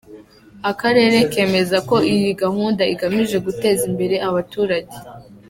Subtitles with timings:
[0.71, 4.95] Akarere kemeza ko iyi gahunda igamije guteza imbere abaturage.